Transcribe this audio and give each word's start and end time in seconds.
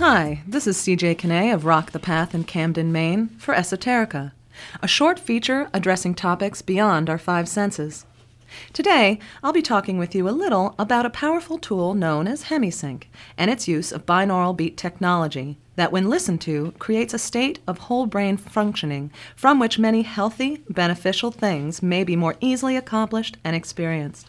Hi, 0.00 0.40
this 0.48 0.66
is 0.66 0.78
CJ 0.78 1.18
Kinney 1.18 1.50
of 1.50 1.66
Rock 1.66 1.90
the 1.90 1.98
Path 1.98 2.34
in 2.34 2.44
Camden, 2.44 2.90
Maine 2.90 3.28
for 3.36 3.54
Esoterica, 3.54 4.32
a 4.82 4.88
short 4.88 5.18
feature 5.18 5.68
addressing 5.74 6.14
topics 6.14 6.62
beyond 6.62 7.10
our 7.10 7.18
five 7.18 7.46
senses. 7.50 8.06
Today, 8.72 9.18
I'll 9.42 9.52
be 9.52 9.60
talking 9.60 9.98
with 9.98 10.14
you 10.14 10.26
a 10.26 10.30
little 10.30 10.74
about 10.78 11.04
a 11.04 11.10
powerful 11.10 11.58
tool 11.58 11.92
known 11.92 12.26
as 12.26 12.44
HemiSync 12.44 13.02
and 13.36 13.50
its 13.50 13.68
use 13.68 13.92
of 13.92 14.06
binaural 14.06 14.56
beat 14.56 14.78
technology 14.78 15.58
that, 15.76 15.92
when 15.92 16.08
listened 16.08 16.40
to, 16.40 16.72
creates 16.78 17.12
a 17.12 17.18
state 17.18 17.58
of 17.66 17.76
whole 17.76 18.06
brain 18.06 18.38
functioning 18.38 19.12
from 19.36 19.58
which 19.58 19.78
many 19.78 20.00
healthy, 20.00 20.62
beneficial 20.70 21.30
things 21.30 21.82
may 21.82 22.04
be 22.04 22.16
more 22.16 22.36
easily 22.40 22.74
accomplished 22.74 23.36
and 23.44 23.54
experienced. 23.54 24.26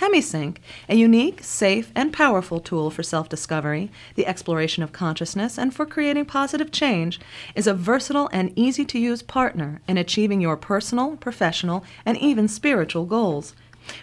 HemiSync, 0.00 0.56
a 0.88 0.94
unique, 0.94 1.44
safe, 1.44 1.92
and 1.94 2.10
powerful 2.10 2.58
tool 2.58 2.90
for 2.90 3.02
self 3.02 3.28
discovery, 3.28 3.90
the 4.14 4.26
exploration 4.26 4.82
of 4.82 4.94
consciousness, 4.94 5.58
and 5.58 5.74
for 5.74 5.84
creating 5.84 6.24
positive 6.24 6.72
change, 6.72 7.20
is 7.54 7.66
a 7.66 7.74
versatile 7.74 8.30
and 8.32 8.50
easy 8.56 8.86
to 8.86 8.98
use 8.98 9.20
partner 9.20 9.82
in 9.86 9.98
achieving 9.98 10.40
your 10.40 10.56
personal, 10.56 11.18
professional, 11.18 11.84
and 12.06 12.16
even 12.16 12.48
spiritual 12.48 13.04
goals. 13.04 13.54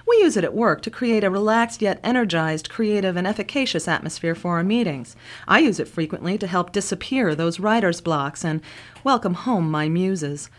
We 0.08 0.18
use 0.18 0.38
it 0.38 0.44
at 0.44 0.54
work 0.54 0.84
to 0.84 0.92
create 0.92 1.24
a 1.24 1.32
relaxed 1.32 1.82
yet 1.82 2.00
energized, 2.04 2.70
creative, 2.70 3.18
and 3.18 3.26
efficacious 3.26 3.88
atmosphere 3.88 4.36
for 4.36 4.58
our 4.58 4.64
meetings. 4.64 5.16
I 5.48 5.60
use 5.60 5.80
it 5.80 5.88
frequently 5.88 6.38
to 6.38 6.46
help 6.46 6.74
disappear 6.74 7.34
those 7.34 7.60
writer's 7.60 8.02
blocks 8.02 8.46
and 8.46 8.62
welcome 9.04 9.34
home 9.34 9.72
my 9.72 9.90
muses. 9.90 10.52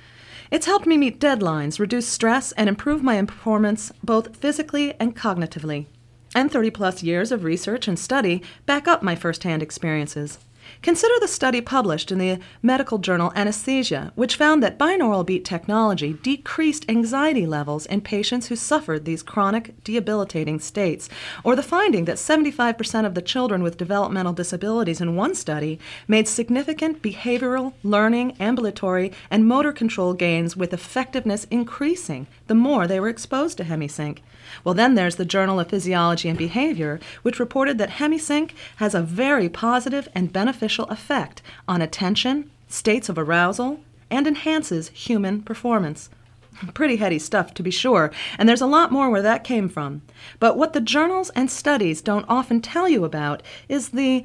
It's 0.50 0.66
helped 0.66 0.86
me 0.86 0.96
meet 0.96 1.20
deadlines, 1.20 1.78
reduce 1.78 2.08
stress, 2.08 2.52
and 2.52 2.68
improve 2.68 3.02
my 3.02 3.22
performance 3.22 3.92
both 4.02 4.36
physically 4.36 4.94
and 4.98 5.14
cognitively. 5.14 5.86
And 6.34 6.50
30 6.50 6.70
plus 6.70 7.02
years 7.02 7.32
of 7.32 7.44
research 7.44 7.86
and 7.86 7.98
study 7.98 8.42
back 8.64 8.88
up 8.88 9.02
my 9.02 9.14
firsthand 9.14 9.62
experiences. 9.62 10.38
Consider 10.82 11.14
the 11.20 11.28
study 11.28 11.60
published 11.60 12.12
in 12.12 12.18
the 12.18 12.38
medical 12.62 12.98
journal 12.98 13.32
Anesthesia, 13.34 14.12
which 14.14 14.36
found 14.36 14.62
that 14.62 14.78
binaural 14.78 15.26
beat 15.26 15.44
technology 15.44 16.12
decreased 16.22 16.88
anxiety 16.88 17.46
levels 17.46 17.86
in 17.86 18.00
patients 18.00 18.46
who 18.46 18.56
suffered 18.56 19.04
these 19.04 19.22
chronic, 19.22 19.82
debilitating 19.84 20.60
states, 20.60 21.08
or 21.42 21.56
the 21.56 21.62
finding 21.62 22.04
that 22.04 22.16
75% 22.16 23.04
of 23.04 23.14
the 23.14 23.22
children 23.22 23.62
with 23.62 23.76
developmental 23.76 24.32
disabilities 24.32 25.00
in 25.00 25.16
one 25.16 25.34
study 25.34 25.78
made 26.06 26.28
significant 26.28 27.02
behavioral, 27.02 27.72
learning, 27.82 28.36
ambulatory, 28.38 29.12
and 29.30 29.46
motor 29.46 29.72
control 29.72 30.14
gains 30.14 30.56
with 30.56 30.72
effectiveness 30.72 31.44
increasing 31.50 32.26
the 32.46 32.54
more 32.54 32.86
they 32.86 33.00
were 33.00 33.08
exposed 33.08 33.56
to 33.58 33.64
HemiSync. 33.64 34.18
Well, 34.64 34.74
then 34.74 34.94
there's 34.94 35.16
the 35.16 35.24
Journal 35.24 35.60
of 35.60 35.68
Physiology 35.68 36.28
and 36.28 36.38
Behavior, 36.38 37.00
which 37.22 37.38
reported 37.38 37.78
that 37.78 37.90
HemiSync 37.90 38.52
has 38.76 38.94
a 38.94 39.02
very 39.02 39.48
positive 39.48 40.08
and 40.14 40.32
beneficial 40.32 40.57
effect 40.62 41.42
on 41.66 41.82
attention, 41.82 42.50
states 42.68 43.08
of 43.08 43.18
arousal, 43.18 43.80
and 44.10 44.26
enhances 44.26 44.88
human 44.88 45.42
performance. 45.42 46.10
Pretty 46.74 46.96
heady 46.96 47.18
stuff, 47.18 47.54
to 47.54 47.62
be 47.62 47.70
sure, 47.70 48.10
and 48.38 48.48
there's 48.48 48.60
a 48.60 48.66
lot 48.66 48.92
more 48.92 49.10
where 49.10 49.22
that 49.22 49.44
came 49.44 49.68
from. 49.68 50.02
But 50.40 50.56
what 50.56 50.72
the 50.72 50.80
journals 50.80 51.30
and 51.30 51.50
studies 51.50 52.02
don't 52.02 52.26
often 52.28 52.60
tell 52.60 52.88
you 52.88 53.04
about 53.04 53.42
is 53.68 53.90
the 53.90 54.24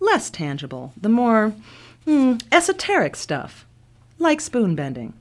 less 0.00 0.30
tangible, 0.30 0.92
the 1.00 1.08
more 1.08 1.54
hmm, 2.04 2.36
esoteric 2.50 3.16
stuff, 3.16 3.66
like 4.18 4.40
spoon 4.40 4.74
bending. 4.74 5.14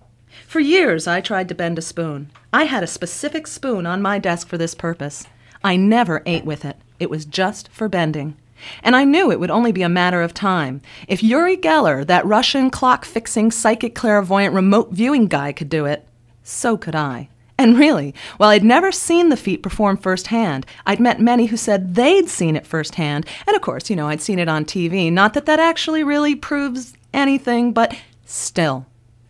For 0.48 0.60
years, 0.60 1.08
I 1.08 1.22
tried 1.22 1.50
to 1.50 1.56
bend 1.56 1.78
a 1.78 1.82
spoon. 1.82 2.30
I 2.54 2.66
had 2.66 2.84
a 2.84 2.88
specific 2.88 3.48
spoon 3.48 3.86
on 3.86 4.02
my 4.02 4.20
desk 4.20 4.48
for 4.48 4.58
this 4.58 4.76
purpose. 4.76 5.26
I 5.64 5.76
never 5.76 6.24
ate 6.26 6.46
with 6.46 6.66
it, 6.66 6.78
it 7.00 7.10
was 7.10 7.26
just 7.26 7.70
for 7.70 7.88
bending. 7.88 8.36
And 8.84 8.96
I 8.96 9.04
knew 9.04 9.32
it 9.32 9.40
would 9.40 9.52
only 9.52 9.72
be 9.72 9.82
a 9.82 9.90
matter 9.90 10.22
of 10.22 10.34
time. 10.34 10.82
If 11.08 11.24
Uri 11.24 11.58
Geller, 11.58 12.06
that 12.08 12.26
Russian 12.26 12.70
clock 12.70 13.06
fixing, 13.06 13.52
psychic 13.52 13.96
clairvoyant 13.96 14.54
remote 14.54 14.92
viewing 14.92 15.28
guy, 15.28 15.52
could 15.52 15.70
do 15.70 15.86
it, 15.86 16.08
so 16.44 16.78
could 16.78 16.96
I. 16.96 17.30
And 17.58 17.78
really, 17.78 18.16
while 18.38 18.50
I'd 18.50 18.64
never 18.64 18.92
seen 18.92 19.30
the 19.30 19.38
feat 19.38 19.62
performed 19.62 20.02
firsthand, 20.02 20.66
I'd 20.88 21.00
met 21.00 21.20
many 21.20 21.46
who 21.46 21.58
said 21.58 21.94
they'd 21.94 22.28
seen 22.28 22.56
it 22.56 22.66
firsthand. 22.66 23.28
And 23.46 23.56
of 23.56 23.62
course, 23.62 23.88
you 23.88 23.96
know, 23.96 24.08
I'd 24.08 24.22
seen 24.22 24.40
it 24.40 24.50
on 24.50 24.66
TV. 24.66 25.12
Not 25.12 25.36
that 25.36 25.46
that 25.46 25.60
actually 25.60 26.04
really 26.04 26.34
proves 26.34 26.94
anything, 27.14 27.72
but 27.72 27.96
still, 28.26 28.88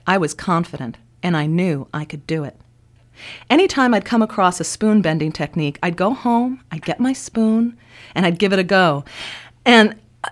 I 0.08 0.18
was 0.18 0.34
confident, 0.34 0.98
and 1.22 1.36
I 1.36 1.46
knew 1.46 1.88
I 1.94 2.06
could 2.06 2.26
do 2.26 2.46
it. 2.46 2.56
Anytime 3.50 3.94
I'd 3.94 4.06
come 4.06 4.22
across 4.22 4.60
a 4.60 4.64
spoon 4.64 5.02
bending 5.02 5.32
technique, 5.32 5.78
I'd 5.84 5.98
go 5.98 6.14
home, 6.14 6.64
I'd 6.72 6.86
get 6.86 7.00
my 7.00 7.14
spoon, 7.14 7.78
and 8.16 8.26
I'd 8.26 8.40
give 8.40 8.54
it 8.54 8.60
a 8.60 8.64
go. 8.64 9.04
And 9.66 9.96
uh, 10.24 10.30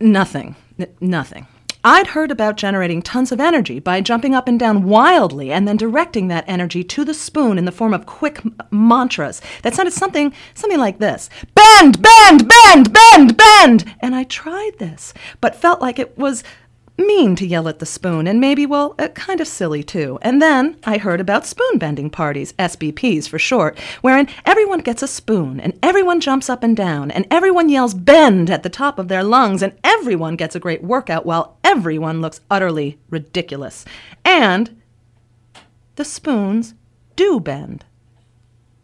nothing, 0.00 0.56
n- 0.78 0.94
nothing. 1.00 1.46
I'd 1.84 2.08
heard 2.08 2.30
about 2.30 2.56
generating 2.56 3.02
tons 3.02 3.30
of 3.30 3.40
energy 3.40 3.78
by 3.78 4.00
jumping 4.00 4.34
up 4.34 4.48
and 4.48 4.58
down 4.58 4.82
wildly 4.82 5.52
and 5.52 5.66
then 5.66 5.76
directing 5.76 6.28
that 6.28 6.44
energy 6.48 6.82
to 6.84 7.04
the 7.04 7.14
spoon 7.14 7.56
in 7.56 7.66
the 7.66 7.72
form 7.72 7.94
of 7.94 8.04
quick 8.04 8.40
m- 8.44 8.56
mantras 8.70 9.40
that 9.62 9.74
sounded 9.74 9.92
something 9.92 10.34
something 10.54 10.78
like 10.78 10.98
this. 10.98 11.30
Bend, 11.54 12.02
bend, 12.02 12.48
bend, 12.48 12.92
bend, 12.92 13.36
bend. 13.36 13.94
And 14.00 14.14
I 14.14 14.24
tried 14.24 14.72
this, 14.78 15.14
but 15.40 15.54
felt 15.56 15.80
like 15.80 15.98
it 15.98 16.18
was 16.18 16.42
mean 16.98 17.36
to 17.36 17.46
yell 17.46 17.68
at 17.68 17.78
the 17.78 17.86
spoon, 17.86 18.26
and 18.26 18.40
maybe, 18.40 18.66
well, 18.66 18.94
uh, 18.98 19.08
kind 19.08 19.40
of 19.40 19.46
silly 19.46 19.82
too. 19.82 20.18
And 20.20 20.42
then 20.42 20.76
I 20.84 20.98
heard 20.98 21.20
about 21.20 21.46
spoon 21.46 21.78
bending 21.78 22.10
parties, 22.10 22.52
SBPs 22.54 23.28
for 23.28 23.38
short, 23.38 23.78
wherein 24.02 24.28
everyone 24.44 24.80
gets 24.80 25.02
a 25.02 25.08
spoon, 25.08 25.60
and 25.60 25.78
everyone 25.82 26.20
jumps 26.20 26.50
up 26.50 26.62
and 26.62 26.76
down, 26.76 27.10
and 27.10 27.26
everyone 27.30 27.68
yells 27.68 27.94
bend 27.94 28.50
at 28.50 28.64
the 28.64 28.68
top 28.68 28.98
of 28.98 29.08
their 29.08 29.22
lungs, 29.22 29.62
and 29.62 29.72
everyone 29.84 30.36
gets 30.36 30.56
a 30.56 30.60
great 30.60 30.82
workout 30.82 31.24
while 31.24 31.56
everyone 31.64 32.20
looks 32.20 32.40
utterly 32.50 32.98
ridiculous. 33.08 33.84
And 34.24 34.80
the 35.94 36.04
spoons 36.04 36.74
do 37.16 37.40
bend. 37.40 37.84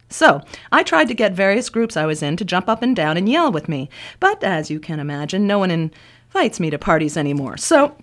So, 0.09 0.41
I 0.71 0.83
tried 0.83 1.07
to 1.09 1.13
get 1.13 1.33
various 1.33 1.69
groups 1.69 1.97
I 1.97 2.05
was 2.05 2.23
in 2.23 2.37
to 2.37 2.45
jump 2.45 2.69
up 2.69 2.81
and 2.81 2.95
down 2.95 3.17
and 3.17 3.27
yell 3.27 3.51
with 3.51 3.67
me, 3.67 3.89
but 4.19 4.43
as 4.43 4.69
you 4.69 4.79
can 4.79 4.99
imagine, 4.99 5.47
no 5.47 5.59
one 5.59 5.71
invites 5.71 6.59
me 6.59 6.69
to 6.69 6.77
parties 6.77 7.17
anymore. 7.17 7.57
So, 7.57 7.97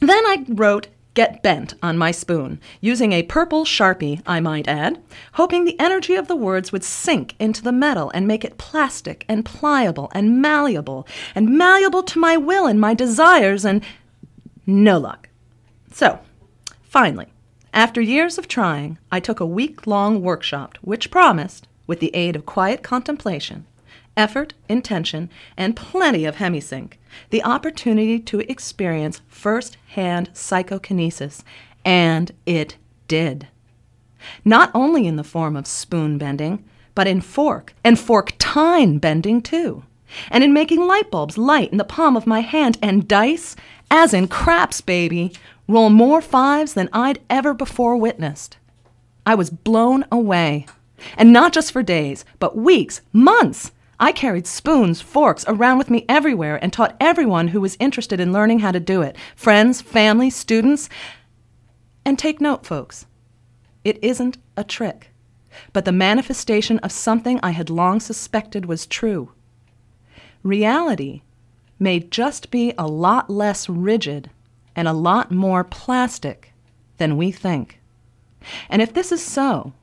then 0.00 0.24
I 0.26 0.44
wrote 0.48 0.88
Get 1.14 1.42
Bent 1.42 1.74
on 1.82 1.98
my 1.98 2.12
spoon, 2.12 2.60
using 2.80 3.12
a 3.12 3.24
purple 3.24 3.64
sharpie, 3.64 4.22
I 4.26 4.38
might 4.38 4.68
add, 4.68 5.02
hoping 5.32 5.64
the 5.64 5.78
energy 5.80 6.14
of 6.14 6.28
the 6.28 6.36
words 6.36 6.70
would 6.70 6.84
sink 6.84 7.34
into 7.38 7.62
the 7.62 7.72
metal 7.72 8.10
and 8.14 8.28
make 8.28 8.44
it 8.44 8.58
plastic 8.58 9.24
and 9.28 9.44
pliable 9.44 10.10
and 10.14 10.40
malleable, 10.40 11.06
and 11.34 11.58
malleable 11.58 12.04
to 12.04 12.20
my 12.20 12.36
will 12.36 12.66
and 12.66 12.80
my 12.80 12.94
desires, 12.94 13.64
and 13.64 13.84
no 14.66 14.98
luck. 14.98 15.28
So, 15.92 16.20
finally, 16.82 17.26
after 17.74 18.00
years 18.00 18.38
of 18.38 18.46
trying, 18.46 18.98
I 19.10 19.20
took 19.20 19.40
a 19.40 19.46
week 19.46 19.86
long 19.86 20.22
workshop 20.22 20.78
which 20.80 21.10
promised, 21.10 21.66
with 21.88 21.98
the 21.98 22.14
aid 22.14 22.36
of 22.36 22.46
quiet 22.46 22.84
contemplation, 22.84 23.66
effort, 24.16 24.54
intention, 24.68 25.30
and 25.56 25.76
plenty 25.76 26.24
of 26.24 26.36
hemisync, 26.36 26.92
the 27.30 27.42
opportunity 27.42 28.18
to 28.18 28.40
experience 28.50 29.20
first 29.28 29.76
hand 29.88 30.30
psychokinesis, 30.32 31.42
and 31.84 32.32
it 32.46 32.76
did. 33.08 33.48
Not 34.44 34.70
only 34.74 35.06
in 35.06 35.16
the 35.16 35.24
form 35.24 35.56
of 35.56 35.66
spoon 35.66 36.18
bending, 36.18 36.64
but 36.94 37.06
in 37.06 37.20
fork 37.20 37.74
and 37.82 37.98
fork 37.98 38.32
tine 38.38 38.98
bending 38.98 39.40
too, 39.40 39.84
and 40.30 40.44
in 40.44 40.52
making 40.52 40.86
light 40.86 41.10
bulbs 41.10 41.38
light 41.38 41.70
in 41.72 41.78
the 41.78 41.84
palm 41.84 42.16
of 42.16 42.26
my 42.26 42.40
hand, 42.40 42.78
and 42.82 43.08
dice, 43.08 43.56
as 43.90 44.12
in 44.12 44.28
craps, 44.28 44.80
baby, 44.80 45.32
roll 45.66 45.90
more 45.90 46.20
fives 46.20 46.74
than 46.74 46.88
I'd 46.92 47.20
ever 47.30 47.54
before 47.54 47.96
witnessed. 47.96 48.58
I 49.24 49.34
was 49.34 49.50
blown 49.50 50.04
away. 50.10 50.66
And 51.16 51.32
not 51.32 51.52
just 51.52 51.72
for 51.72 51.82
days, 51.82 52.24
but 52.38 52.56
weeks, 52.56 53.00
months. 53.12 53.72
I 54.02 54.12
carried 54.12 54.46
spoons, 54.46 55.02
forks 55.02 55.44
around 55.46 55.76
with 55.76 55.90
me 55.90 56.06
everywhere 56.08 56.58
and 56.62 56.72
taught 56.72 56.96
everyone 56.98 57.48
who 57.48 57.60
was 57.60 57.76
interested 57.78 58.18
in 58.18 58.32
learning 58.32 58.60
how 58.60 58.72
to 58.72 58.80
do 58.80 59.02
it 59.02 59.14
friends, 59.36 59.82
family, 59.82 60.30
students. 60.30 60.88
And 62.02 62.18
take 62.18 62.40
note, 62.40 62.64
folks, 62.64 63.06
it 63.84 64.02
isn't 64.02 64.38
a 64.56 64.64
trick, 64.64 65.10
but 65.74 65.84
the 65.84 65.92
manifestation 65.92 66.78
of 66.78 66.90
something 66.90 67.38
I 67.42 67.50
had 67.50 67.68
long 67.68 68.00
suspected 68.00 68.64
was 68.64 68.86
true. 68.86 69.32
Reality 70.42 71.20
may 71.78 72.00
just 72.00 72.50
be 72.50 72.72
a 72.78 72.86
lot 72.86 73.28
less 73.28 73.68
rigid 73.68 74.30
and 74.74 74.88
a 74.88 74.94
lot 74.94 75.30
more 75.30 75.62
plastic 75.62 76.54
than 76.96 77.18
we 77.18 77.30
think. 77.30 77.80
And 78.70 78.80
if 78.80 78.94
this 78.94 79.12
is 79.12 79.22
so, 79.22 79.74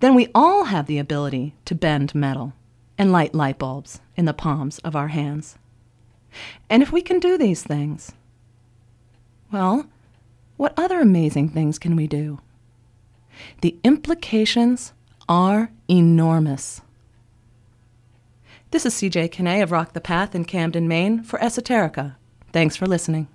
then 0.00 0.16
we 0.16 0.32
all 0.34 0.64
have 0.64 0.86
the 0.86 0.98
ability 0.98 1.54
to 1.66 1.76
bend 1.76 2.12
metal 2.12 2.52
and 2.98 3.12
light 3.12 3.34
light 3.34 3.58
bulbs 3.58 4.00
in 4.16 4.24
the 4.24 4.34
palms 4.34 4.78
of 4.80 4.96
our 4.96 5.08
hands. 5.08 5.58
And 6.68 6.82
if 6.82 6.92
we 6.92 7.02
can 7.02 7.20
do 7.20 7.38
these 7.38 7.62
things, 7.62 8.12
well, 9.52 9.86
what 10.56 10.74
other 10.76 11.00
amazing 11.00 11.50
things 11.50 11.78
can 11.78 11.96
we 11.96 12.06
do? 12.06 12.40
The 13.60 13.76
implications 13.84 14.92
are 15.28 15.70
enormous. 15.88 16.80
This 18.70 18.86
is 18.86 18.94
CJ 18.94 19.30
Kinney 19.30 19.60
of 19.60 19.70
Rock 19.70 19.92
the 19.92 20.00
Path 20.00 20.34
in 20.34 20.44
Camden, 20.44 20.88
Maine 20.88 21.22
for 21.22 21.38
Esoterica. 21.38 22.16
Thanks 22.52 22.76
for 22.76 22.86
listening. 22.86 23.28